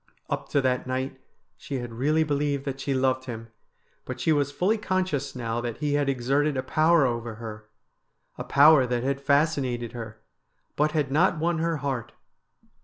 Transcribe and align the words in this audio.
Up 0.31 0.49
to 0.49 0.61
that 0.61 0.87
night 0.87 1.21
she 1.57 1.75
had 1.75 1.93
really 1.93 2.23
believed 2.23 2.65
that 2.65 2.79
she 2.79 2.91
loved 2.95 3.25
him, 3.25 3.49
but 4.03 4.19
she 4.19 4.31
was 4.31 4.51
fully 4.51 4.79
conscious 4.79 5.35
now 5.35 5.61
that 5.61 5.77
he 5.77 5.93
had 5.93 6.09
exerted 6.09 6.57
a 6.57 6.63
power 6.63 7.05
over 7.05 7.35
her— 7.35 7.69
a 8.39 8.43
power 8.43 8.87
that 8.87 9.03
had 9.03 9.21
fascinated 9.21 9.91
her— 9.91 10.19
but 10.75 10.93
had 10.93 11.11
not 11.11 11.37
won 11.37 11.59
her 11.59 11.77
heart. 11.85 12.13